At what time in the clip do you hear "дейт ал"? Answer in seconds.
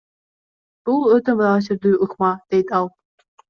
2.53-2.95